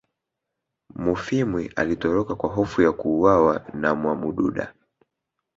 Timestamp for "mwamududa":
3.95-4.73